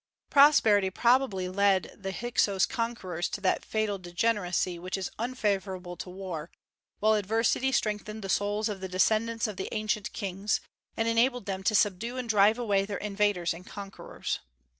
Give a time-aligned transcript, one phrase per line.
[0.31, 6.49] Prosperity probably led the Hyksos conquerors to that fatal degeneracy which is unfavorable to war,
[6.99, 10.59] while adversity strengthened the souls of the descendants of the ancient kings,
[10.97, 14.39] and enabled them to subdue and drive away their invaders and conquerors.